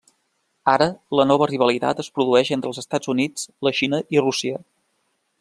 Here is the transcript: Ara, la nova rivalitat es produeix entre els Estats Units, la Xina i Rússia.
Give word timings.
Ara, 0.71 0.85
la 1.19 1.25
nova 1.31 1.47
rivalitat 1.51 2.01
es 2.05 2.09
produeix 2.15 2.51
entre 2.57 2.73
els 2.73 2.81
Estats 2.85 3.13
Units, 3.15 3.45
la 3.69 3.75
Xina 3.83 4.01
i 4.17 4.27
Rússia. 4.27 4.65